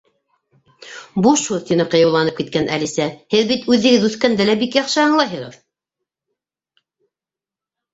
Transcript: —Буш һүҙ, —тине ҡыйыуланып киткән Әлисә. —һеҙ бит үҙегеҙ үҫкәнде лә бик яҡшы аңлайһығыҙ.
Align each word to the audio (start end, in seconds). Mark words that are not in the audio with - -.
—Буш 1.25 1.43
һүҙ, 1.53 1.59
—тине 1.67 1.85
ҡыйыуланып 1.91 2.41
киткән 2.41 2.67
Әлисә. 2.79 3.07
—һеҙ 3.37 3.47
бит 3.55 3.71
үҙегеҙ 3.77 4.09
үҫкәнде 4.11 4.51
лә 4.51 4.59
бик 4.67 4.83
яҡшы 4.83 5.03
аңлайһығыҙ. 5.09 5.65